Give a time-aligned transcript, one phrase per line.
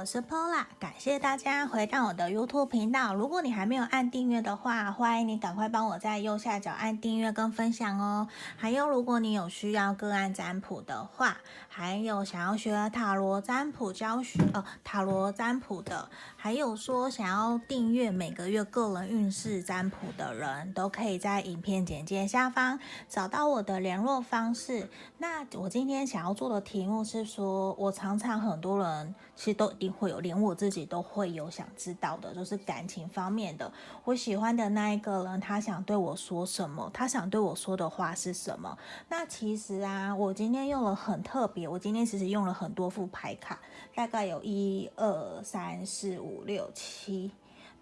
[0.00, 3.14] 我是 Pola，感谢大家回到我的 YouTube 频道。
[3.14, 8.26] 如果你还没有按订阅的话，欢迎你赶快帮我在右下角按订阅跟分享哦。
[8.56, 11.36] 还有，如果你有需要个案占卜的话，
[11.68, 24.88] 还有想要学塔罗占卜教学，呃，塔罗占卜的，还有说想要订阅每个月个人运势占卜的人，都可以在影片简介下方找到我的联络方式。
[25.18, 29.70] 那我今天想要做的题目是说，我常常很多人其实都。
[29.92, 33.72] 会有，连我自己都会有想知道的，就是感情方面的。
[34.04, 36.90] 我喜欢的那一个人，他想对我说什么？
[36.92, 38.76] 他想对我说的话是什么？
[39.08, 43.60] 那其实啊，我今天用了很特别，我今天其实用了很多副牌卡，
[43.94, 47.30] 大概有一二三四五六七。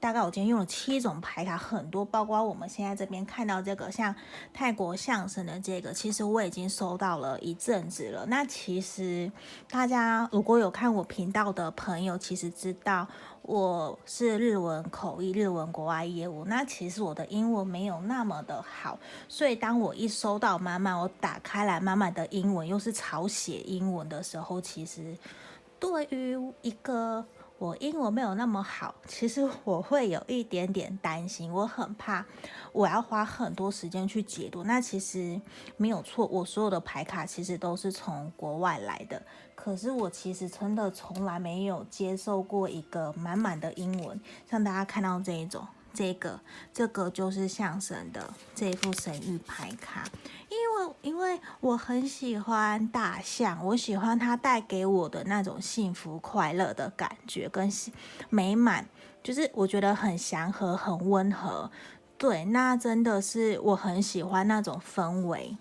[0.00, 4.14] 大概我今天用了七种牌卡，很多，包括我们现在这边看到这个像
[4.54, 8.24] 泰国相声的这个，其实我已经收到了一阵子了。
[8.26, 9.30] 那其实
[9.68, 13.08] 大家如果有看我频道的朋友，其实知道
[13.42, 16.44] 我是日文口译、日文国外业务。
[16.44, 18.96] 那其实我的英文没有那么的好，
[19.28, 25.16] 所以当我一收到妈妈，我打开来妈妈的英文，又是草写英文的时候，其实
[25.80, 27.24] 对于一个
[27.58, 32.24] 我英文没有那么好，其实我会有一点点担心，我很怕
[32.72, 34.62] 我要花很多时间去解读。
[34.62, 35.40] 那其实
[35.76, 39.20] 没有错，我所有的牌卡其实都是从国外来的，
[39.56, 45.66] 可是我其实真的从来没有接受过一个满满的英文，像大家看到这一种。
[45.98, 46.38] 这个
[46.72, 50.04] 这个就是象神的这一副神域牌卡，
[50.48, 57.68] 因为因为我很喜欢大象，我喜欢它带给我的那种幸福快乐的感觉跟
[58.30, 58.86] 美满，
[59.24, 61.68] 就是我觉得很祥和很温和，
[62.16, 65.56] 对，那真的是我很喜欢那种氛围，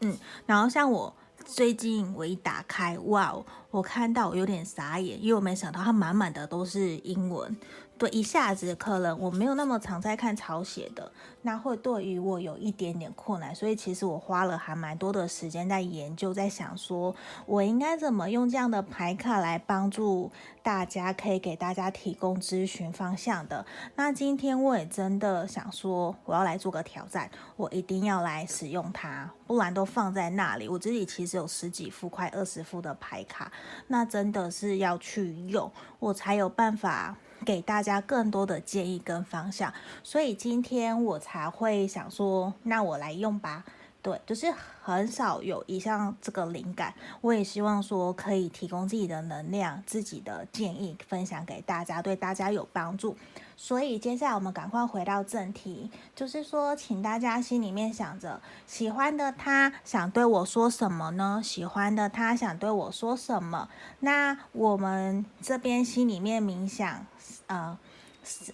[0.00, 3.36] 嗯，然后像我最近我一打开，哇，
[3.70, 7.54] 我看到我有点傻眼，因为我没想到它满满的都是英文。
[7.96, 17.14] 对，一下子可能我没有那么常在看草写的，那会对于我有一点点困难，所以其实我花了还蛮多的时间在研究，在想说
[17.46, 20.28] 我应该怎么用这样的牌卡来帮助
[20.60, 23.64] 大家，可以给大家提供咨询方向的。
[23.94, 30.68] 那今天我也真的想说，我要来做个挑战，我一定要来使用它，不然都放在那里。
[30.68, 33.52] 我自己其实有十几副，快二十副的牌卡，
[33.86, 37.16] 那真的是要去用，我才有办法。
[37.44, 39.72] 给大家更多的建议跟方向，
[40.02, 43.64] 所以今天我才会想说，那我来用吧。
[44.02, 44.52] 对，就是
[44.82, 53.16] 很少有一项这个灵感，我也希望说可以提供自己的能量、自己的建议分享给大家，对大家有帮助。
[53.56, 61.40] 所以接下来我们赶快回到正题，就是说，请大家心里面想着，喜欢的他想对我说什么呢？
[61.42, 63.68] 喜欢的他想对我说什么？
[64.00, 67.06] 那我们这边心里面冥想，
[67.46, 67.78] 呃。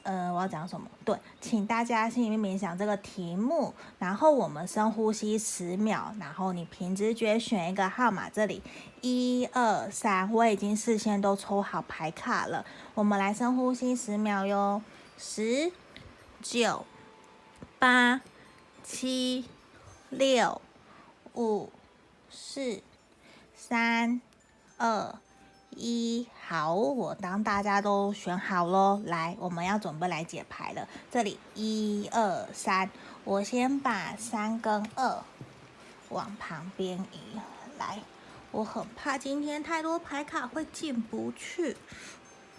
[0.02, 0.88] 呃，我要讲什么？
[1.04, 8.62] 对，请大家心里面冥想这个题目，然后我们深呼吸十秒，然后你凭直觉选一个号码，这里
[9.00, 12.64] 一二三，我已经事先都抽好牌卡了，
[12.94, 14.82] 我们来深呼吸十秒哟，
[15.16, 15.72] 十、
[16.42, 16.84] 九、
[17.78, 18.20] 八、
[18.82, 19.44] 七、
[20.10, 20.60] 六、
[21.34, 21.70] 五、
[22.28, 22.82] 四、
[23.54, 24.20] 三、
[24.78, 25.14] 二。
[25.76, 30.86] 一好，我当大家都选好喽，来，我们要准备来解牌了。
[31.10, 32.90] 这里一二三，
[33.24, 35.22] 我先把三跟二
[36.08, 37.38] 往旁边移。
[37.78, 38.00] 来，
[38.50, 41.76] 我很怕今天太多牌卡会进不去。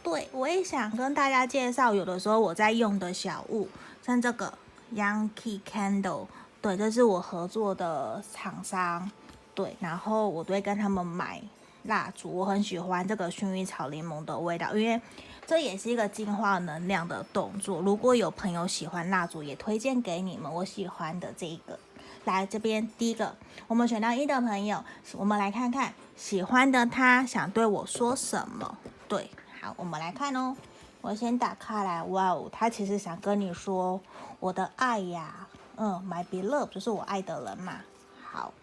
[0.02, 3.68] 对，我也想跟大家介绍，有的时候我在用的小物，
[4.02, 4.58] 像这个
[4.96, 6.28] Yankee Candle，
[6.62, 9.12] 对，这是我合作的厂商，
[9.54, 11.42] 对，然后我都会跟他们买。
[11.84, 15.02] 蜡烛，我很喜欢这个薰衣草柠檬的味道，因为
[15.48, 17.82] 这也是一个净化能量的动作。
[17.82, 20.54] 如果有朋友喜欢蜡烛，也推荐给你们。
[20.54, 21.80] 我喜欢的这一个，
[22.26, 23.36] 来这边第一个，
[23.68, 24.84] 我们选到一的朋友，
[25.14, 28.78] 我们来看看喜欢的他想对我说什么。
[29.08, 30.56] 对，好，我们来看哦。
[31.02, 34.00] 我先打开来，哇哦，他其实想跟你说
[34.40, 35.48] 我的爱呀，
[35.78, 37.78] 嗯，my beloved 就是我爱的人嘛。
[38.24, 38.54] 好。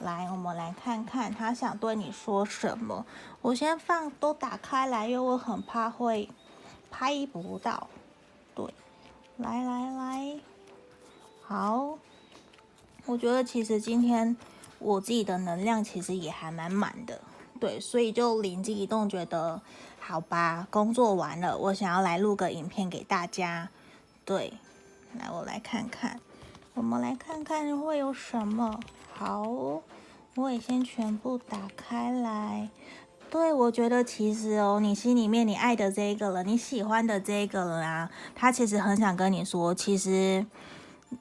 [0.00, 3.04] 来，我们来看看他想对你说什么。
[3.40, 6.28] 我先放都打开来，因为我很怕会
[6.90, 7.88] 拍不到。
[8.54, 8.72] 对，
[9.38, 10.36] 来来来，
[11.42, 11.98] 好。
[13.06, 14.36] 我觉得其实今天
[14.80, 17.20] 我自己的能量其实也还蛮满的。
[17.60, 19.62] 对，所以就灵机一动，觉得
[20.00, 23.70] 好吧，工作完了，我想要来录个影片给大家。
[24.24, 24.52] 对，
[25.18, 26.20] 来我来看看，
[26.76, 28.78] 我们来看看会有什么。
[29.14, 29.42] 好，
[30.34, 32.68] 我也先全部打开来。
[33.30, 40.44] 对，我觉得其实哦，你心里面你爱的这个人，你喜欢的这个人啊，他其实很想跟你说，其实。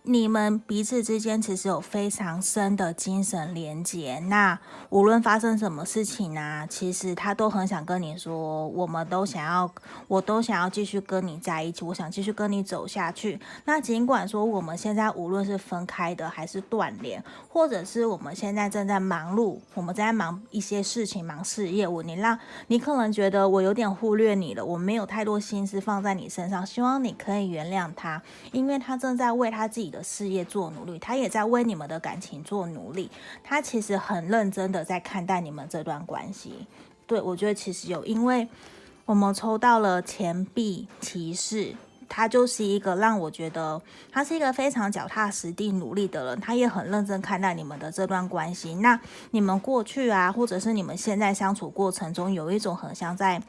[0.01, 4.19] 你们彼此之间其实有非常深的精神连接。
[4.27, 4.59] 那
[4.89, 9.71] 无论发生什么事情啊，其实他都很想跟你说，我们都想要，
[10.07, 13.39] 我都想要继续跟你在一起，我想继续跟你走下去。
[13.65, 28.21] 那尽管说我们现在无论是分开的，还是断联，或者是我们现在正在忙碌，我们在忙一些事情，忙事业，我你让你可能觉得我有点忽略你了，我没有太多心思放在你身上，希望你可以原谅他，
[28.51, 29.69] 因为他正在为他。
[29.75, 33.11] 自己的事业做努力，他也在为你们的感情做努力。
[33.43, 36.65] 他其实很认真的在看待你们这段关系。
[37.05, 38.47] 对，我觉得其实有，因为
[39.03, 41.75] 我们抽到了钱币骑士，
[42.07, 46.39] 他就是一个让我觉得他是一个非常脚踏实地努力的人。
[46.39, 48.75] 他也很认真看待你们的这段关系。
[48.75, 48.97] 那
[49.31, 53.43] 你们过去啊，或者是你们现在相处过程中，有一种很像在。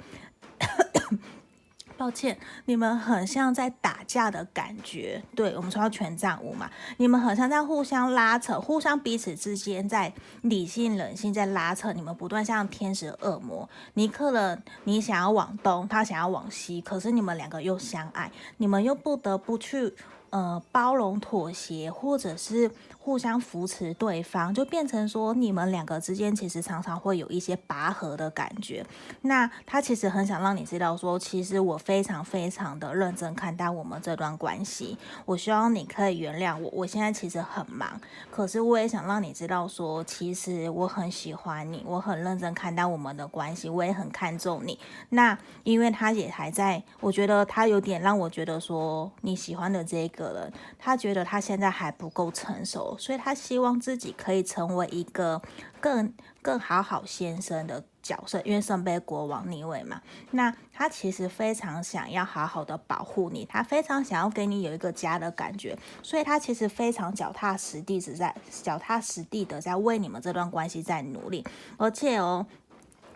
[1.97, 5.23] 抱歉，你们很像在打架的感觉。
[5.35, 10.13] 对，我们说到权杖五嘛，你们很像在互相拉扯，互相彼此之间在
[10.43, 11.93] 理性、冷性在拉扯。
[11.93, 13.69] 你们不断像天使、恶魔。
[13.95, 19.95] 尼克了你想要往东，他想要往西，可是你们两个又相爱，你们又不得不去
[20.37, 22.71] 呃包容、妥协，或者是。
[23.07, 28.85] 互相扶持对方，就变成说你们两个之间其实常常会有一些拔河的感觉。
[29.21, 34.99] 那他其实很想让你知道说，其实我非常非常的认真看待我们这段关系。
[35.25, 36.69] 我希望你可以原谅我。
[36.73, 37.89] 我现在其实很忙，
[38.29, 44.77] 可是我也想让你知道说，其实我很喜欢你，我很认真看待我们的关系，我也很看重你。
[45.11, 52.97] 那因为他也还在，我觉得他有点让我觉得说你喜欢的这个人，他觉得他现在还不够成熟。
[52.99, 55.41] 所以他希望自己可以成为一个
[55.81, 56.13] 更
[56.43, 60.01] 更好好先生的角色，因为圣杯国王逆位嘛。
[60.31, 71.45] 那他其实非常想要好好的保护你，他非常想要给你有一个家的感觉，所以他其实非常脚踏实地，是在脚踏实地的在为你们这段关系在努力，
[71.77, 72.47] 而且哦。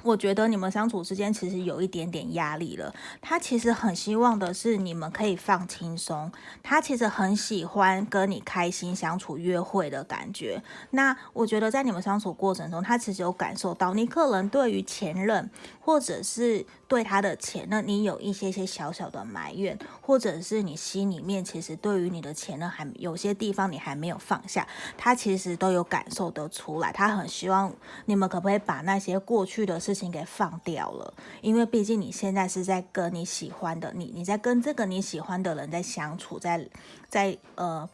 [0.02, 2.93] 我觉得你们相处之间其实有一点点压力了。
[3.20, 6.32] 他其实很希望的是你们可以放轻松。
[6.62, 10.62] 他其实很喜欢跟你开心相处、约会的感觉。
[10.91, 15.50] 那我觉得在你们相处过程中，他其实有感受到你可能对于前任，
[15.81, 24.67] 或者是对他的前任，你有一些些小小的埋怨，或者是你心里面其实对于你的前任还有些地方你还没有放下，
[24.97, 26.91] 他其实都有感受得出来。
[26.91, 27.70] 他很希望
[28.06, 29.89] 你们可不可以把那些过去的事。
[29.94, 36.69] 事情给放掉了，因为毕竟你现在是在跟你喜欢的你，你在跟这个你喜欢的人在相处，在
[37.08, 37.88] 在呃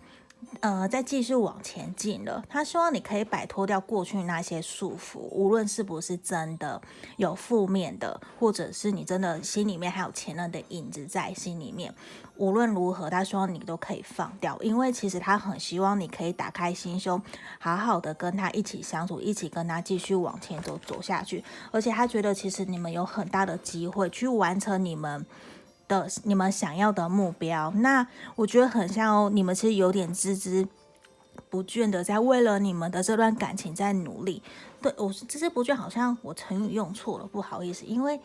[0.61, 2.45] 呃在继续往前进了。
[2.49, 6.81] 他希望你可以摆脱掉过去那些束缚，无论是不是真的
[7.17, 11.95] 有负面的，或者是你真的心里面还有前任的影子在心里面。
[12.39, 17.21] 无论如何，他希望你都可以放掉，因为其实他很希望你可以打开心胸，
[17.59, 21.43] 好好的跟他一起相处，一起跟他继续往前走走下去。
[21.71, 25.25] 而且他觉得，其实你们有很大的机会去完成你们
[25.89, 27.71] 的你们想要的目标。
[27.77, 30.67] 那我觉得很像哦，你们其实有点孜孜
[31.49, 34.43] 不倦的在为了你们的这段感情在努力。
[34.81, 38.21] 对，我孜孜不倦，好像我成语用错了，不好意思，因为。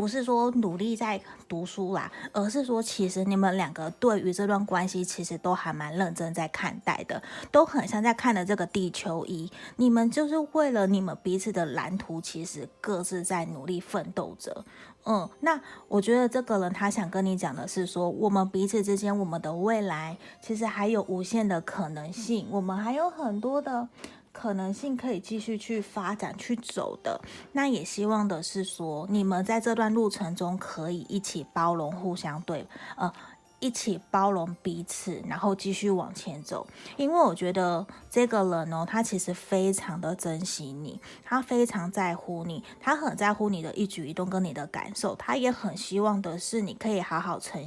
[0.00, 9.52] 不是说努力在读书啦，而是说其实你们两个对于这段关系其实都还蛮认真在看待的，都很像在看的这个地球仪。
[9.76, 14.64] 你们就是为了你们彼此的蓝图，其实各自在努力奋斗着。
[15.04, 23.86] 嗯，那我觉得这个人他想跟你讲的是说，我们彼此之间，我们的未来其实还有无限的可能性，我们还有很多的。
[24.32, 27.20] 可能性可以继续去发展去走的，
[27.52, 32.64] 那也希望的是说，你们在这段路程中可以一起包容，互相对，
[32.96, 33.12] 呃，
[33.58, 36.66] 一起包容彼此，然后继续往前走。
[36.96, 47.62] 因为我觉得这个人呢，他其实非常的珍惜你，他非常在乎你，他很在乎你的一举一动跟你的感受，他也很希望的是你可以好好诚，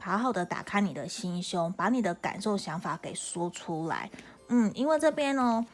[0.00, 4.10] 好好的打开你的心胸，把你的感受想法给说出来。
[4.48, 5.64] 嗯，因为这边呢。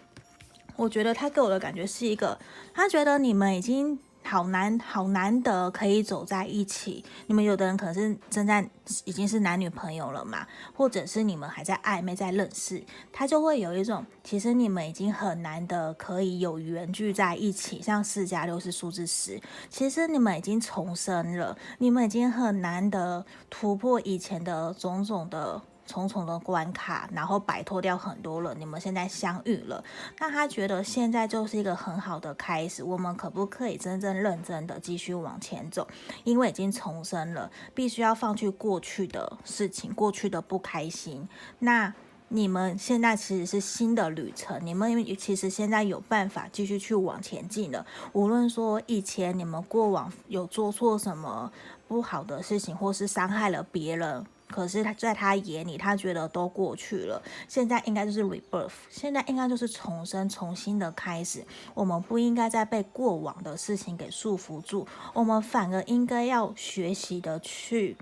[0.78, 2.38] 我觉得他给我的感觉是一个，
[2.72, 7.04] 他觉得你们已经好难好难得可以走在一起。
[7.26, 8.64] 你们有的人可能是正在
[9.04, 12.80] 已经是男女朋友了嘛，或者是你们还在暧昧在认识，
[13.12, 17.82] 他就会有一种，其实你们已经很难得可以有缘聚在一起。
[17.82, 25.60] 像四加六是数字十，其实你们已经重生了，你们已经很难得突破以前的种种的。
[25.88, 29.82] 重重的关卡，然后摆脱掉很多人，你们现在相遇了，
[30.20, 35.88] 那他觉得现在就是一个很好的开始，我们可不可以真正认真的继续往前走？
[36.22, 41.26] 因为已经重生了，必须要放弃过去的事情，过去的不开心。
[41.58, 41.92] 那
[42.30, 47.86] 你们现在其实是新的旅程，你们其实现在有办法继续去往前进了。
[48.12, 51.50] 无论说以前你们过往有做错什么
[51.86, 57.22] 不好的事情，或是伤害了别人，可是他在他眼里，他觉得都过去了。
[57.46, 61.44] 现在应该就是 rebirth，现在应该就是重生、重新的开始。
[61.74, 67.96] 我们不应该再被过往的事情给束缚住，我们反而应该要学习的去，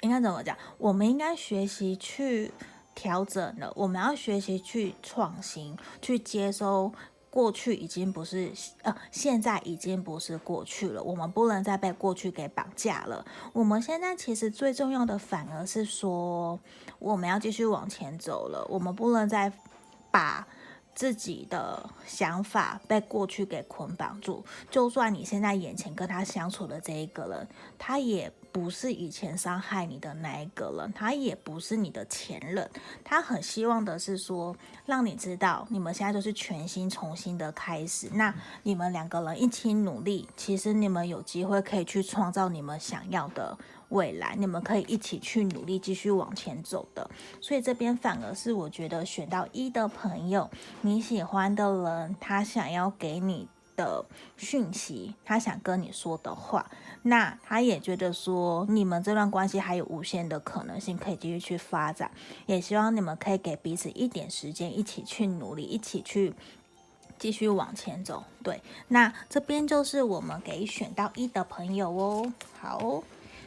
[0.00, 0.56] 应该怎么讲？
[0.78, 2.52] 我们应该学习去。
[2.92, 6.92] 调整了，我们要学习去创新，去接收
[7.30, 8.50] 过去已经不是
[8.82, 11.02] 呃，现在已经不是过去了。
[11.02, 13.24] 我们不能再被过去给绑架了。
[13.52, 16.58] 我们现在其实最重要的，反而是说，
[16.98, 18.66] 我们要继续往前走了。
[18.68, 19.52] 我们不能再
[20.10, 20.46] 把
[20.94, 24.44] 自己的想法被过去给捆绑住。
[24.70, 28.32] 就算你现在眼前跟他相处的这一个人，他也。
[28.52, 32.68] 不是以前伤害你的那一个人，他也不是你的前任，
[33.04, 38.08] 他很希望的是说，让你知道你们现在就是全新、重新的开始。
[38.12, 43.56] 那你们两个人一起努力，其实你们有机会可以去创造你们想要的
[43.90, 47.08] 未来，你们可以一起去努力，继续往前走的。
[47.40, 54.04] 所以这边反而是我觉得选到一的朋友，你喜欢的人，他想要给你的
[54.36, 56.70] 讯息，他想跟你说的话。
[57.02, 62.10] 那他也觉得说，你们这段关系还有无限的可能性可以继续去发展，
[62.46, 66.34] 也希望你们可以给彼此一点时间，一起去努力，一起去
[67.18, 68.24] 继续往前走。
[68.42, 72.32] 对，那这边就是我们给选到一的朋友哦。
[72.60, 73.02] 好，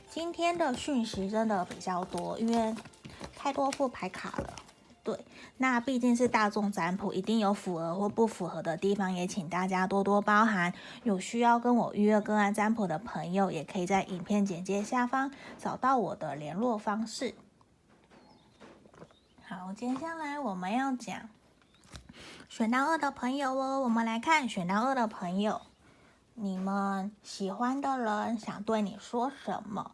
[0.10, 2.75] 今天的讯息真的比较多，因为
[3.36, 4.56] 太多副牌卡了。
[5.03, 5.25] 对，
[5.57, 10.74] 那毕竟是大众占卜，一定有符合或不符合的地方，也请大家多多包涵。
[11.03, 15.29] 有需要跟我预约个案占卜的朋友，也可以在影片简介下方
[15.60, 17.36] 找到我的联络方式。
[19.45, 21.29] 好，接下来我们要讲
[22.48, 25.60] 选到二的朋友哦，我们来看选到二的朋友，
[26.36, 29.91] 你们喜欢的人想对你说什么？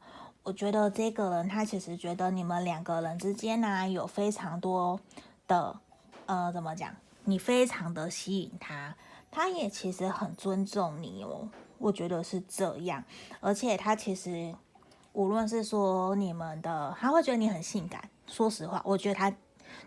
[0.50, 5.00] 我觉得这个人他其实觉得你们两个人之间呢、有非常多
[5.48, 5.80] 的
[6.26, 6.92] 呃怎么讲？
[7.26, 8.96] 你非常的吸引他，
[9.30, 11.48] 他也其实很尊重你哦。
[11.78, 13.04] 我觉得是这样，
[13.40, 14.56] 而且他其实
[15.14, 18.10] 无论是说你们的，他会觉得你很性感。
[18.26, 19.32] 说实话，我觉得他。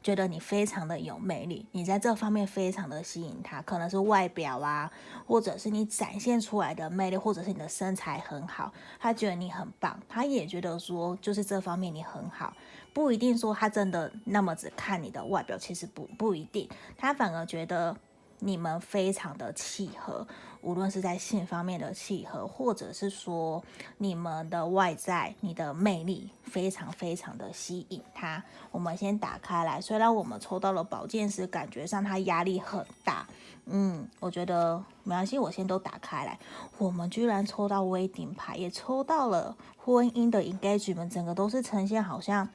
[0.03, 4.91] 觉得你非常的有魅力，你在这方面非常的吸引他，可能是外表啊，
[5.27, 12.55] 或者是你展现出来的魅力，或者是你的身材很好，他觉得你很棒，他也觉得说就是这方面你很好，
[12.93, 17.97] 不一定说他真的那么只看你的外表，其实不不一定，他反而觉得
[18.45, 20.27] 你们非常的契合。
[20.61, 23.61] 无论是在性方面的契合，或者是说
[23.99, 28.41] 你们的外在、你的魅力非常非常的吸引他。
[28.71, 33.27] 我们先打开来，虽然我们抽到了宝剑十，感觉上他压力很大。
[33.67, 36.39] 嗯，我觉得没关系，我先都打开来。
[36.79, 42.49] 我们居然抽到威顶牌，也抽到了婚姻的 Engagement，整个都是呈现好像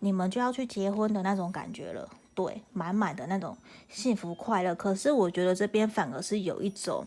[0.00, 2.08] 你们就要去结婚的那种感觉了。
[2.34, 3.56] 对，满满的那种
[3.88, 4.74] 幸福快乐。
[4.74, 7.06] 可是我觉得这边反而是有一种。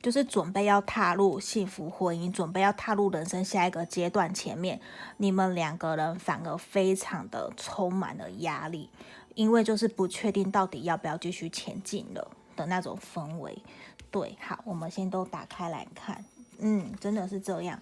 [0.00, 4.32] 就是准备要踏入幸福婚姻，准备要踏入人生下一个阶段。
[4.32, 4.80] 前面
[5.16, 8.88] 你们两个人反而非常的充满了压力，
[9.34, 13.60] 因为就是不确定到底要不要继续前进了的那种氛围。
[14.08, 16.24] 对，好，我们先都打开来看。
[16.58, 17.80] 嗯，真的是这样。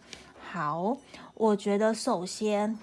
[0.51, 0.97] 好，
[1.35, 2.79] 我觉得首先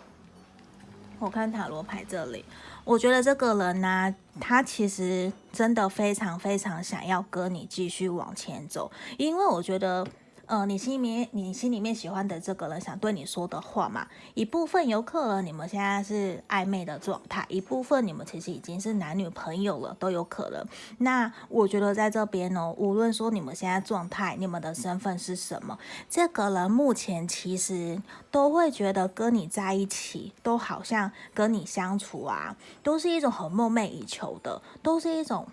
[1.17, 2.45] 我看塔罗牌这里。
[2.83, 10.05] 我觉得这个人呢、他其实真的非常非常想要跟你继续往前走，因为我觉得。
[10.53, 20.63] 呃，你心里面你心里面喜欢的这个人想对你说的话嘛，一部分有可能你们现在是暧昧的状态，一部分你们其实已经是男女朋友了，都有可能。
[20.99, 35.47] 那我觉得在这边呢、无论说你们现在状态，你们的身份是什么，这个人目前其实都会觉得跟你在一起，都好像跟你相处啊，都是一种很梦寐以求的，都是一种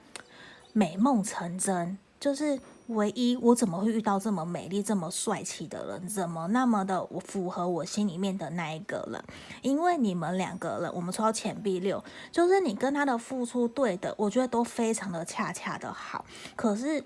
[0.75, 2.61] 美梦成真，就是。
[2.91, 6.09] 唯一我怎么会遇到这么美丽、这么帅气的人？
[6.09, 9.23] 怎么那么的我符合我心里面的那一个人？
[9.63, 16.25] 因为你们两个人，我们抽到钱币六，就是你跟他的付出对的，我觉得都非常的恰恰的好。
[16.57, 17.05] 可是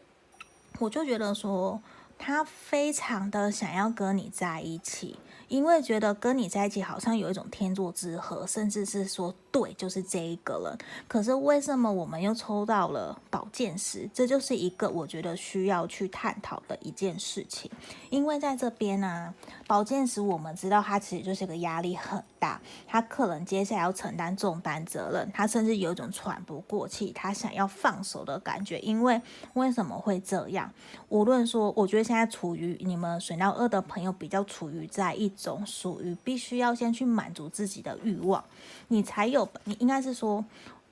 [0.78, 1.80] 我就觉得说，
[2.18, 5.16] 他非常的想要跟你在一起。
[5.48, 10.78] 因为觉得跟你在一起好像有一种天作之合，甚至是说对，就是这一个人。
[11.06, 14.11] 可是为什么我们又抽到了宝剑十？
[14.12, 17.70] 这就是一个我觉得需要去探讨的一件事情。
[18.11, 19.34] 因为在这边呢、啊，
[19.68, 28.80] 宝剑十我们知道他其实就是个压力很大，他可能接下来要承担重担责任，他甚至有一种喘不过气，他想要放手的感觉。
[28.80, 30.68] 因为为什么会这样？
[31.11, 35.30] 无论说，我觉得现在处于你们水曜二的朋友比较处于在一。
[35.34, 38.42] 种属于必须要先去满足自己的欲望，
[38.88, 40.44] 你才有，你应该是说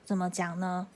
[0.05, 0.87] 怎么讲呢？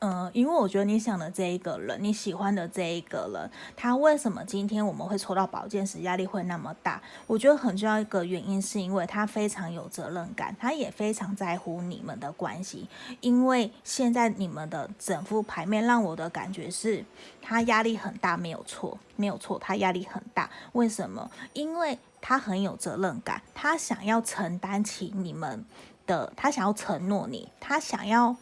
[0.00, 7.02] 嗯、因为我觉得你想的这一个人，你喜欢的这一个人，他为什么今天我们会抽到宝剑时，压力会那么大？
[7.26, 12.88] 我觉得很重要一个原因是因为他非常有责任感，他也非常在乎你们的关系。
[13.20, 17.04] 因为现在你们的整副牌面让我的感觉是，
[17.42, 20.48] 他压力很大，没有错，没有错，他压力很大。
[20.74, 21.28] 为什么？
[21.54, 25.64] 因为他很有责任感，他想要承担起你们
[26.08, 28.34] 的，他想要承诺你，他想要，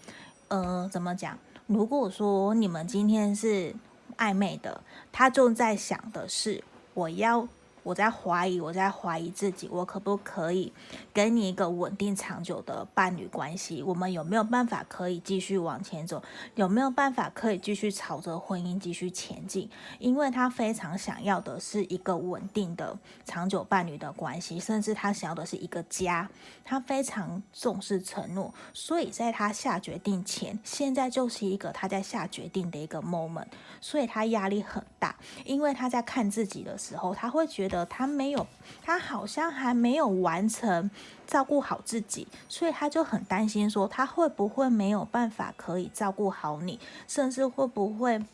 [0.49, 1.39] 呃，怎么讲？
[1.67, 3.75] 如果说你们今天是
[4.17, 4.81] 暧昧的，
[5.13, 7.47] 他就在想的是，我要。
[7.87, 10.73] 我在怀疑，我在怀疑自己，我可不可以
[11.15, 13.81] 给你一个稳定长久的伴侣关系？
[13.81, 16.21] 我们有没有办法可以继续往前走？
[16.57, 19.71] 有没有办法可以继续朝着婚姻继续前进？
[20.01, 26.29] 因为他非常想要的是一个稳定的长久伴侣的关系，甚至他想要的是一个家。
[26.65, 33.47] 他非常重视承诺，所以在他下决定前，现在就是一个他在下决定的一个 moment，
[33.81, 35.15] 所以他压力很大，
[35.45, 37.76] 因为他在看自己的时候，他会觉得。
[37.85, 38.47] 他没有，
[38.83, 40.91] 他好像还没有完成
[41.27, 48.25] 照顾好自己，所以他就很担心，说他会不会没有办法可以照顾好你，甚至会不会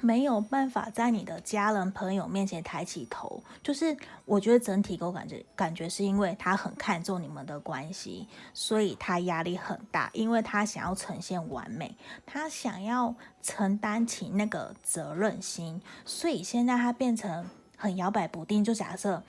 [0.00, 3.42] 没有办法在你的家人朋友面前抬起头。
[3.62, 11.94] 就是我觉得整体给我感觉，感觉是因为他很看重你们的关系，所以他压力很大，因为他想要呈现完美，
[12.26, 17.46] 他想要承担起那个责任心，所以现在他变成。
[17.82, 19.24] 很摇摆不定，就假设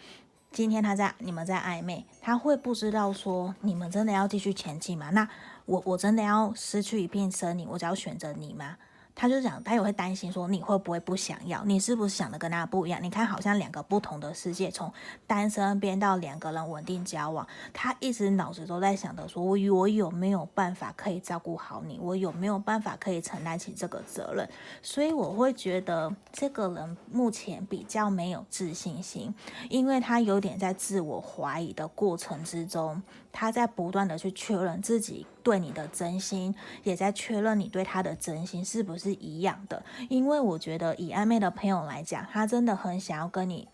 [0.52, 5.10] 今天他在你们在暧昧，他会不知道说你们真的要继续前进吗？
[5.10, 5.28] 那
[5.66, 8.78] 我我真的要失去一片森林，我只要选择你吗？
[9.16, 11.64] 他就讲，他也会担心说，你会不会不想要？
[11.66, 13.02] 你是不是想的跟他不一样？
[13.02, 14.92] 你看，好像两个不同的世界，从
[15.28, 22.00] 单身变到两个人稳定交往，他一直脑子都在想的说，我我有没有办法可以照顾好你？
[22.02, 24.50] 我有没有办法可以承担起这个责任？
[24.82, 29.34] 所以我会觉得这个人目前比较没有自信心，
[29.70, 33.02] 因为他有点在自我怀疑的过程之中。
[33.34, 39.84] 他在不断的去确认自己对你的真心，也在确认你对他的真心是不是一样的。
[40.08, 43.68] 因为我觉得以暧昧的朋友来讲，他真的很想要跟你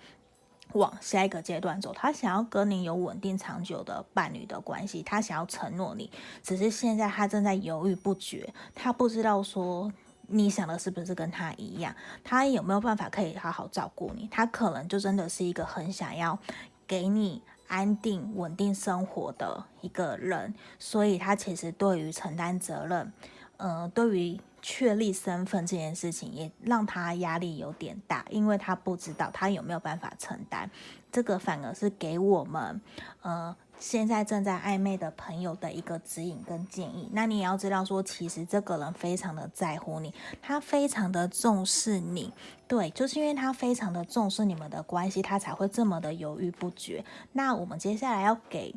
[0.73, 6.09] 往下一个阶段走，他想要跟你有稳定长久的伴侣的关系，他想要承诺你。
[6.41, 9.91] 只是现在他正在犹豫不决，他不知道说
[10.27, 11.93] 你想的是不是跟他一样，
[12.23, 14.25] 他有没有办法可以好好照顾你？
[14.31, 16.39] 他可能就真的是一个很想要
[16.87, 17.41] 给你。
[17.69, 23.13] 安定稳定生活的一个人，所以他其实对于承担责任，
[23.55, 30.69] 呃，对于确立身份这件事情，也让他压力有点大，因为他不知道他有没有办法承担。
[31.09, 32.81] 这个反而是给我们，
[33.21, 33.55] 呃。
[33.79, 42.33] 现在正在暧昧的朋友的一个指引跟建议，那你也要知道说，其实这个人非常的在乎你，他非常的重视你，
[42.67, 47.03] 对，就是因为他非常的重视你们的关系，他才会这么的犹豫不决。
[47.31, 48.75] 那我们接下来要给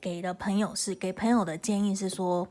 [0.00, 2.48] 给的朋友是给朋友的建议是说，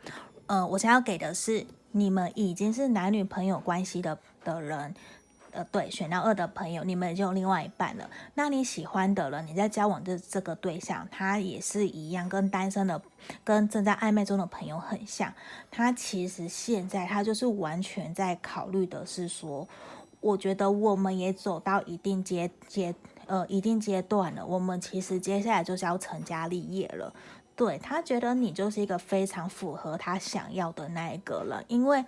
[0.47, 4.95] 呃，我想要给的是你们已经是男女朋友关系的的人。
[5.54, 8.10] 呃，对，选到二的朋友，你们已经有另外一半了。
[8.34, 13.00] 那你喜欢的人，你在交往的这个对象，他也是一样，跟单身的、
[13.44, 15.32] 跟正在暧昧中的朋友很像。
[15.70, 19.68] 他其实现在他就是完全在考虑的是说，
[20.22, 22.96] 我觉得我们也走到一定阶阶
[23.28, 27.13] 呃一定阶段了，我们其实接下来就是要成家立业了。
[27.56, 32.04] 对，他觉得你就是一个非常符合他想要的那一个人，因为。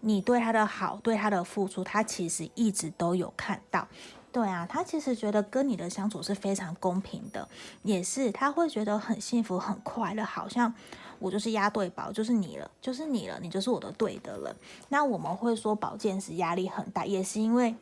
[0.00, 3.86] 你对他的好，对他的付出，他其实一直都有看到。
[4.30, 7.48] 对啊，他其实觉得跟你的相处是非常公平的，
[7.82, 10.72] 也是他会觉得很幸福、很快乐，好像
[11.18, 14.54] 我就是押对宝，就是你了，就是你了，你就是我的对的人。
[14.90, 17.74] 那我们会说宝剑十压力很大，也是因为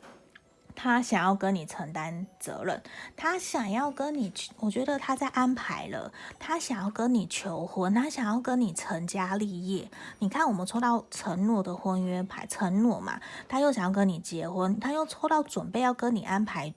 [0.79, 2.79] 他想要跟你承担责任，
[3.15, 9.89] 他想要跟你，我觉得他在安排了，他想要跟你求婚，他想要跟你成家立业。
[10.19, 16.75] 你看，我们抽到承诺的婚约牌，承诺嘛，他又想要跟你结婚，他又抽到准备要跟你安排。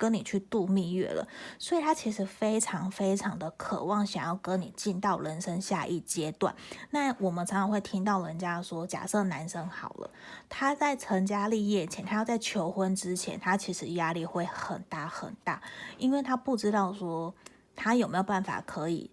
[0.00, 6.54] 跟你去度蜜月了，所以他其实非常非常的渴望想要跟你进到人生下一阶段。
[6.88, 10.10] 那我们常常会听到人家说，假设男生好了，
[10.48, 15.60] 他在成家立业前，他要在求婚之前，他其实压力会很大很大，
[15.98, 17.34] 因为他不知道说
[17.76, 19.10] 他有没有办法可以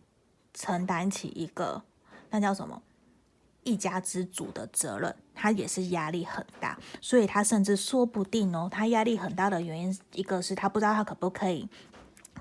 [0.54, 1.82] 承担起一个
[2.30, 2.82] 那叫什么？
[3.68, 11.68] 一家之主的责任，他也是压力很大，所以他甚至说不定哦，他压力很大的原因，一个是他不知道他可不可以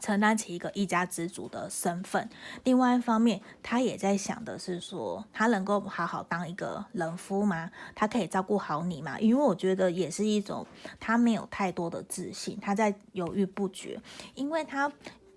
[0.00, 2.30] 承担起一个一家之主的身份，
[2.62, 7.68] 另外一方面，他也在想的是说，他能够好好当一个人夫吗？
[7.96, 9.18] 他可以照顾好你吗？
[9.18, 10.64] 因为我觉得也是一种
[11.00, 14.00] 他没有太多的自信，他在犹豫不决，
[14.36, 14.92] 因为他。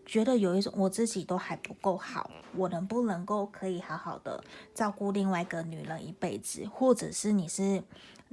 [0.09, 4.43] 觉得有一种我自己都还不够好，我能不能够可以好好的
[4.73, 7.83] 照顾另外一个女人一辈子，或者是你是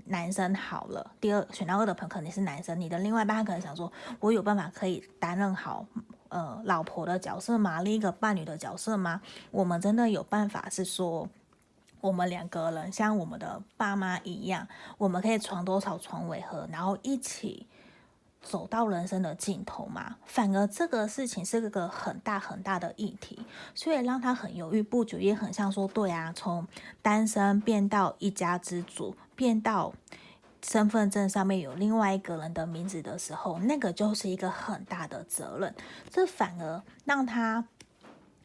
[0.06, 5.86] 男生好了，第二选到二的朋友肯定是男生，你的另外一半可能想说，我有办法可以担任好
[6.30, 7.82] 呃老婆的角色吗？
[7.82, 9.20] 另一个伴侣的角色吗？
[9.50, 11.28] 我们真的有办法是说，
[12.00, 17.66] 我们两个人像我们的爸妈一样，我们可以床头吵床尾和，然后一起。
[18.48, 26.64] 走到人生的尽头嘛，反而这个事情是个很大很大的议题，所以让他很犹豫不决，也很像说，对啊，从
[27.02, 29.92] 单身变到一家之主，变到
[30.62, 35.74] 身份证上面有另外一个人的名字的时候，那个就是一个很大的责任，
[36.08, 37.66] 这反而让他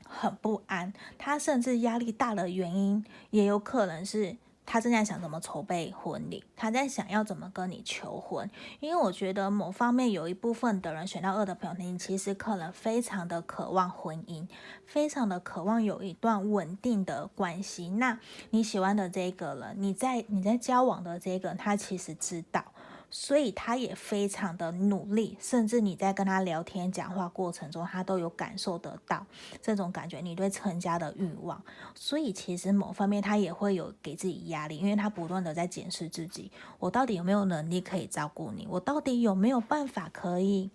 [0.03, 4.35] 很不安，他甚至压力大的原因，也有可能是。
[4.71, 14.47] 他正在想怎么筹备婚礼，他在想要怎么跟你求婚，因为我觉得某方面有一部分的人选到二的朋友，你其实可能非常的渴望婚姻，
[14.85, 17.89] 非常的渴望有一段稳定的关系。
[17.89, 18.17] 那
[18.51, 22.63] 你喜欢的这个人，你在你在交往的这个人，他其实知道。
[23.13, 29.25] 所以他也非常的努力，甚至你在跟他聊天讲话过程中，他都有感受得到
[29.61, 31.61] 这种感觉，你对成家的欲望。
[31.93, 40.71] 所以其实某方面他也会有给自己压力，因为他不断的在检视自己，我到底有没有能力可以照顾你，我到底有没有办法可以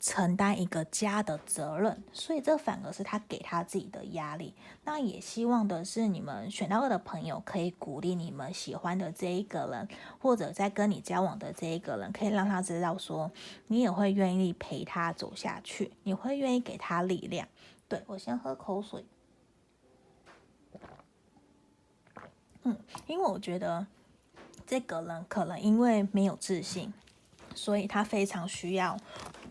[0.00, 2.02] 承担一个家的责任。
[2.12, 4.54] 所以这反而是他给他自己的压力。
[4.84, 9.88] 那也希望的是你们选到二的朋友可以鼓励你们喜欢的这一个人，
[10.18, 11.69] 或者在跟你交往的这。
[11.70, 13.30] 一个人可以让他知道说，
[13.68, 17.48] 你也会愿意陪他走下去，你会愿意给他力量。
[17.88, 19.04] 对，我先喝口水。
[22.62, 23.86] 嗯，因为我觉得
[24.66, 26.92] 这个人可能因为没有自信，
[27.54, 28.96] 所以他非常需要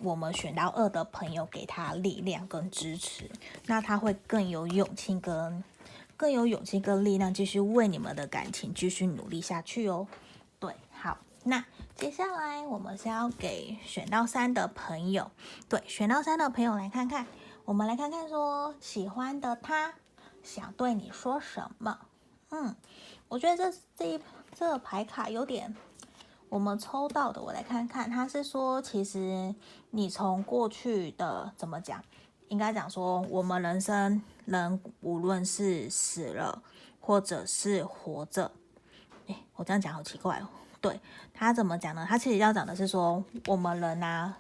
[0.04, 3.30] 我们选到二的朋友给他力量跟支持，
[3.66, 5.64] 那他会更有勇气跟
[6.16, 10.08] 更有勇气跟力量继续为你们的感情继续努力下去哦。
[10.60, 11.66] 对，好，那。
[12.00, 15.30] 接下来我们是要给选到三的朋友，
[15.68, 17.28] 对，选到三的朋友来看看，
[17.66, 19.94] 我们来看看说喜欢的他
[20.42, 22.00] 想对你说什么。
[22.52, 22.74] 嗯，
[23.28, 24.20] 我觉得这这一
[24.56, 25.76] 这个牌卡有点，
[26.48, 29.54] 我们抽到的，我来看看，他是说其实
[29.90, 32.02] 你从过去的怎么讲，
[32.48, 36.64] 应该讲说我们人生人无论是死了
[37.02, 38.50] 或者是活着，
[39.28, 40.48] 哎，我这样讲好奇怪哦。
[40.82, 41.00] 对，
[41.34, 42.06] 他怎么讲呢？
[42.08, 44.38] 他其实要讲的是说，我们人啊，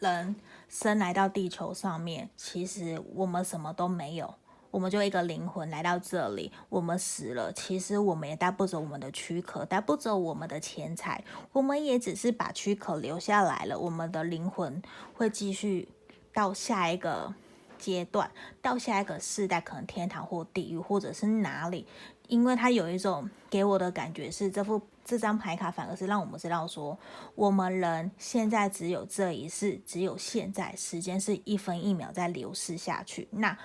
[0.00, 0.34] 人
[0.68, 4.34] 生来到地球上面，其实我们什么都没有，
[4.72, 6.52] 我们就一个灵魂来到这里。
[6.68, 13.78] 我们死了，其实我们也带不走我们的躯壳，带不走我们的钱财，我们也只是把躯壳留下来了。
[13.78, 14.82] 我们的灵魂
[15.14, 15.88] 会继续
[16.32, 17.32] 到下一个
[17.78, 18.30] 阶段，
[18.60, 21.86] 到下一个世代，可能天堂或地狱，或者是哪里。
[22.28, 26.96] 因为他有一种给我的感觉是，这副这张牌卡反而是让我们知道说，
[27.34, 33.26] 我们人现在只有这一世，只有现在，时间是一分一秒在流逝下去。
[33.30, 33.56] 那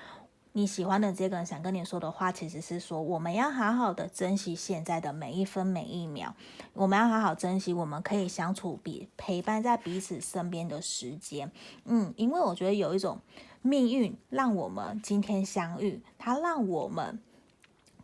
[0.53, 6.33] 你喜欢的这个人想跟你说的话，其实是说，我们要好好的珍惜现在的每一分每一秒，
[6.73, 11.51] 我们要好好珍惜我们可以相处比陪伴在彼此身边的时间。
[11.83, 13.19] 嗯，因为我觉得有一种
[13.61, 17.19] 命运让我们今天相遇，它让我们。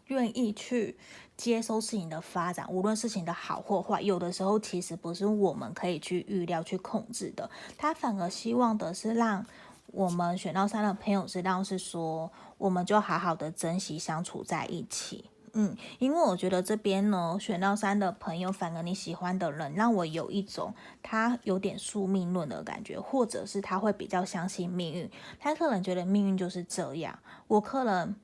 [0.09, 0.97] 愿意去
[1.35, 7.49] 接收事情的发展，无论事情的好或坏，有的时候其实不是我们可以去预料、去控制的。
[7.77, 9.45] 他反而希望的是让
[9.87, 15.25] 我们选到三的朋友知道，是说我们就好好的珍惜相处在一起。
[15.53, 27.17] 嗯，因为我觉得这边呢，选到三的朋友，反而你喜欢的人，让我有一种他有点宿命论的感觉，或者是他会比较相信命运，他可能觉得命运就是这样，
[27.47, 28.15] 我可能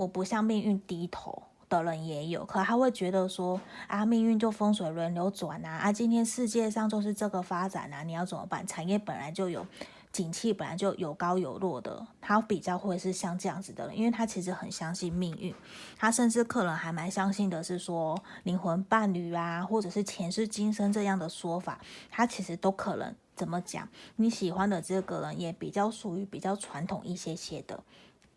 [0.00, 8.66] 我不向命运低头的人也有，可他会觉得说啊，命运就风水轮流转啊，啊，今天世界上就是这个发展啊，你要怎么办？
[8.66, 9.66] 产业本来就有。
[10.12, 15.54] 景气本来就有高有落的，他比较会是像这样子的人，因为他其实很相信命运，
[15.96, 21.78] 他甚至可能还蛮相信的是说灵魂伴侣啊，或者是前世今生这样的说法，
[22.10, 23.88] 他其实都可能怎么讲。
[24.16, 27.80] 你喜欢的这个人也比较属于比较传统一些些的，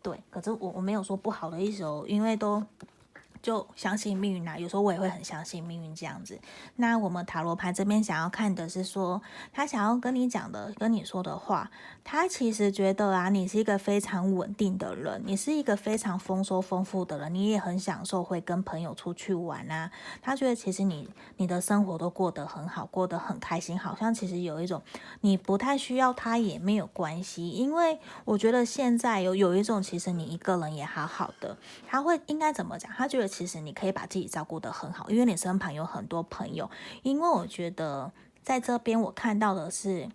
[0.04, 0.22] 对。
[0.30, 2.62] 可是我我没有说不好的意思哦，因为都。
[3.44, 6.40] 就相信命运啊，有时候我也会很相信命运这样子。
[6.76, 9.20] 那我们塔罗牌这边想要看的是说，
[9.52, 11.70] 他想要跟你讲的、跟你说的话，
[12.02, 19.90] 他其实觉得啊，你是一个非常稳定的人，你是一个非常丰收丰富的人，你也很享受会跟朋友出去玩啊。
[20.22, 24.80] 他觉得其实你你的生活都过得很好，过得很开心，好像其实有一种
[25.20, 31.54] 你不太需要他也没有关系，因为我觉得现在有有一种其实你一个人也好好的，
[31.86, 32.90] 他会应该怎么讲？
[32.90, 33.33] 他觉得。
[33.34, 36.70] 其实你可以把自己照顾得很好，因为你身旁有很多朋友。
[37.02, 38.12] 因为我觉得
[38.44, 40.08] 在这边我看到的是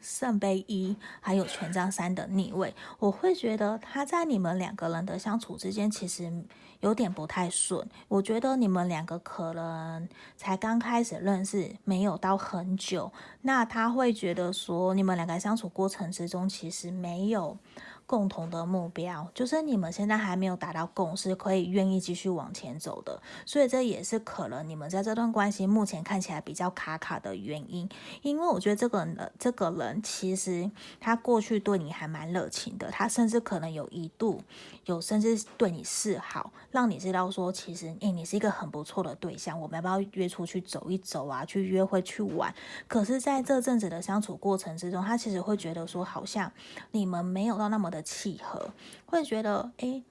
[0.00, 6.44] 圣杯一，还有权杖三的逆位，我会觉得他在你们两个人的相处之间，其实
[6.80, 7.88] 有点不太顺。
[8.08, 17.56] 我觉得你们两个可能才刚开始认识，没有到很久，那他会觉得说，你们两个相处过程之中，其实没有。
[18.06, 27.88] 共同的目标就是你们现在还没有达到共识，可以愿意继续往前走的，所以这也是可能你们在这段关系目前看起来比较卡卡的原因。
[28.20, 34.42] 因为我觉得这个人，这个人其实他过去对你还蛮热情的，他甚至可能有一度
[34.84, 41.42] 有甚至对你示好，让你知道说其实诶，你是一个很不错的对象，我们要不要约出去走一走啊？
[41.46, 42.54] 去约会去玩？
[42.86, 46.52] 可是在这阵子的相处过程之中，他其实会觉得说好像
[46.90, 47.93] 你们没有到那么。
[47.94, 48.70] 的契合，
[49.06, 50.02] 会觉得诶，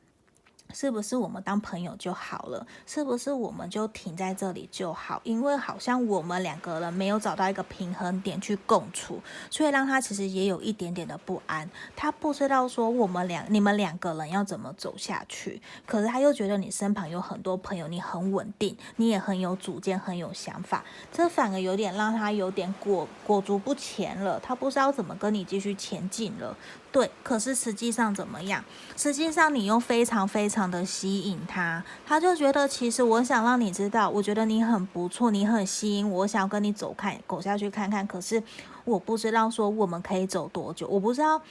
[0.73, 2.65] 是不是我们当朋友就好了？
[2.87, 5.21] 是不是我们就停在这里就好？
[5.23, 11.69] 因为好像我们两个人没有找到一个平衡点去共处，所以让他其实也有一点点的不安。
[11.95, 24.39] 他不知道说我们两你们两个人要怎么走下去，可是他又觉得你身旁有很多朋友，你很稳定，你也很有主见，很有想法，这反而有点让他有点裹裹足不前了。
[24.39, 26.57] 他不知道怎么跟你继续前进了。
[26.93, 28.63] 对，可是实际上怎么样？
[28.95, 38.05] 实际上你又非常非常的吸引他，他就觉得其实我想让你知道，我觉得你很不错，你很吸引我，想要跟你走看走下去看看。
[38.05, 38.41] 可是
[38.85, 41.41] 我不知道说我们可以走多久，我不知道。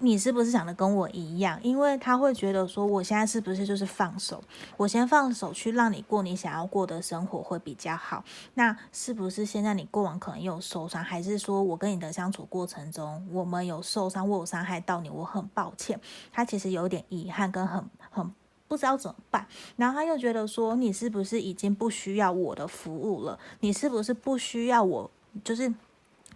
[0.00, 1.58] 你是不是想的跟我一样？
[1.62, 4.42] 因为他会觉得说，我现在是不是就是放手？
[4.76, 8.22] 我先放手去让你过你想要过的生活会比较好。
[8.54, 16.00] 那是不是现在你过往可能有受伤，还是说我跟你的相处过程中，我们有受伤，我有伤害到你，我很抱歉。
[16.32, 18.32] 他其实有点遗憾跟很很
[18.68, 19.46] 不知道怎么办。
[19.76, 23.38] 然后他又觉得说，你是不是已经不需要我的服务了？
[23.60, 25.10] 你是不是不需要我？
[25.42, 25.74] 就是。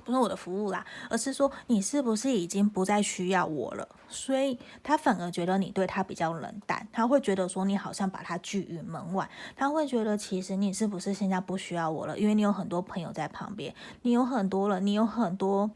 [0.04, 3.88] 不是我的服务啦，而是说你是不是已经不再需要我了？
[4.08, 12.18] 所以他反而觉得你对他比较冷淡，他会觉得说你好像把他拒于门外，他会觉得其实你是不是现在不需要我了？
[12.18, 15.70] 因为你有很多朋友在旁边，你有很多人，你有很多，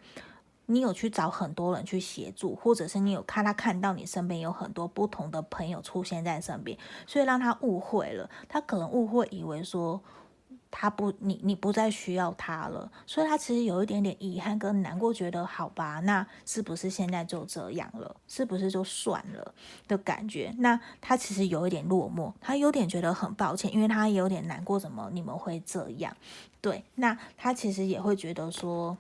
[0.66, 10.02] 你有去找很多人去协助，或者是你有看他看到你身边有很多不同的朋友出现在身边，所以让他误会了，他可能误会以为说。
[10.70, 18.14] 他不，你你不再需要他了，所以他其实有一点点遗憾跟难过，觉得好吧，那是不是现在就这样了？
[18.28, 19.54] 是不是就算了
[19.88, 20.54] 的感觉？
[20.58, 26.16] 那他其实有一点落寞，他有点觉得很抱歉，因为他也有点难过，怎么你们会这样？
[26.60, 28.96] 对，那他其实也会觉得说。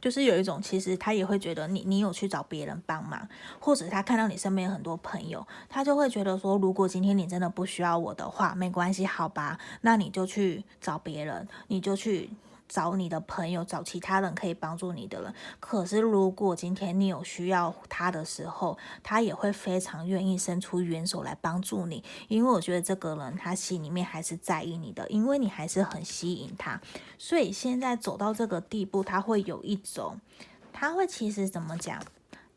[0.00, 12.30] 就是有一种，其实他也会觉得你，你有去找别人帮忙，或者他看到你身边很多朋友，他就会觉得说，如果今天你真的不需要我的话，没关系，好吧，那你就去找别人，你就去。
[12.70, 15.34] 找你的朋友，找其他人可以帮助你的人。
[15.58, 22.04] 可是，如果今天你有需要他的时候，他也会非常愿意伸出援手来帮助你。
[22.28, 26.80] 因为我觉得这个人他心里面还是在意你的，因为你还是很吸引他。
[27.18, 30.20] 所以现在走到这个地步，他会有一种，
[30.72, 32.00] 他会其实怎么讲？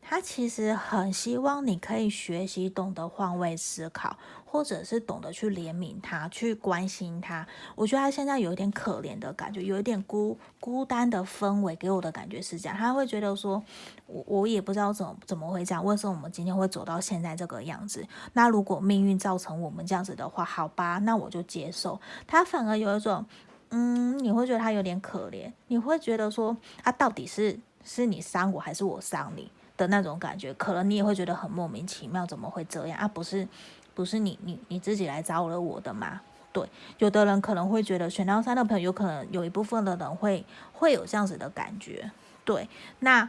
[0.06, 7.46] 他其实很希望你可以学习懂得换位思考，或者是懂得去怜悯他，去关心他。
[7.74, 12.76] 我觉得他现在有一点可怜的感觉，有一点孤孤单的氛围，给我的感觉是这样。
[12.76, 13.62] 他会觉得说，
[14.06, 18.06] 我我也不知道怎么怎么会这样，为什么我们今天会走到现在这个样子？
[18.34, 21.98] 那如果命运造成我们这样子的话，好吧，那我就接受。
[22.26, 23.24] 他反而有一种，
[23.70, 29.50] 嗯，你会觉得他有点可怜，你会觉得说，他到底是是你伤我，还是我伤你？
[29.76, 33.08] 的那种感觉，可能你也会觉得很莫名其妙，怎么会这样啊？
[33.08, 33.46] 不是，
[33.94, 36.20] 不是你你你自己来招惹我的吗？
[36.52, 42.10] 对，有的人可能会觉得选到三的朋友，有可能有一部分的人会会有这样子的感觉。
[42.44, 42.68] 对，
[43.00, 43.28] 那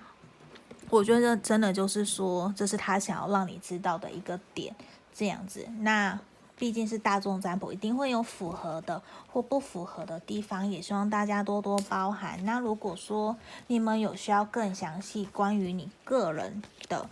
[0.89, 4.75] 我觉得真的就是说，这是他想要让你知道的一个点，
[5.13, 5.67] 这样子。
[5.79, 6.19] 那。
[6.57, 12.43] 毕竟是大众占卜，一定会有符合的或不符合的地方，也希望大家多多包涵。
[12.45, 13.35] 那如果说
[13.67, 17.09] 你们有需要更详细关于你个人的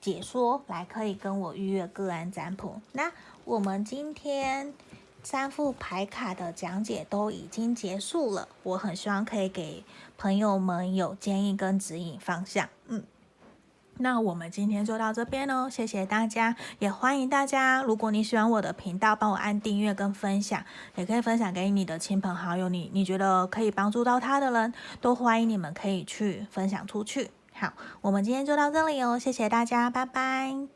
[0.00, 2.80] 解说，来可以跟我预约个案占卜。
[2.92, 3.10] 那
[3.44, 4.74] 我们今天
[5.22, 9.82] 三副牌卡的讲解都已经结束了，我很希望可以给
[10.18, 12.68] 朋友们有建议跟指引方向。
[12.88, 13.02] 嗯。
[13.98, 20.64] 那我们今天就到这边喽，谢谢大家，也欢迎大家，如果你喜欢我的频道，帮我按订阅跟分享，
[20.96, 27.30] 也可以分享给你的亲朋好友，你你觉得可以帮助到他的人，都欢迎你们可以去分享出去。
[27.52, 30.73] 好，我们今天就到这里哦，谢谢大家，拜拜。